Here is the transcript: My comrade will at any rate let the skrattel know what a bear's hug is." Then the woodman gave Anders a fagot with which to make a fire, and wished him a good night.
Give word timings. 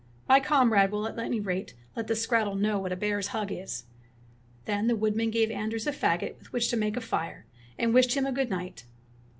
My 0.27 0.39
comrade 0.39 0.89
will 0.91 1.05
at 1.07 1.19
any 1.19 1.39
rate 1.39 1.75
let 1.95 2.07
the 2.07 2.15
skrattel 2.15 2.55
know 2.55 2.79
what 2.79 2.91
a 2.91 2.95
bear's 2.95 3.27
hug 3.27 3.51
is." 3.51 3.83
Then 4.65 4.87
the 4.87 4.95
woodman 4.95 5.29
gave 5.29 5.51
Anders 5.51 5.85
a 5.85 5.91
fagot 5.91 6.39
with 6.39 6.51
which 6.51 6.69
to 6.69 6.75
make 6.75 6.97
a 6.97 7.01
fire, 7.01 7.45
and 7.77 7.93
wished 7.93 8.15
him 8.15 8.25
a 8.25 8.31
good 8.31 8.49
night. 8.49 8.85